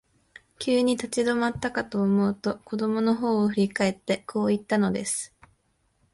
[0.57, 5.31] 急に立ち止まったかと思うと、子供のほうを振り返って、こう言ったのです。